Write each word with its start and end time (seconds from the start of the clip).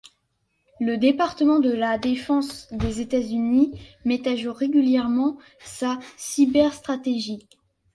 Le 0.79 0.97
Département 0.97 1.59
de 1.59 1.69
la 1.71 1.99
Défense 1.99 2.67
des 2.73 3.01
États-Unis 3.01 3.79
met 4.03 4.27
à 4.27 4.35
jour 4.35 4.55
régulièrement 4.55 5.37
sa 5.63 5.99
cyberstratégie. 6.17 7.47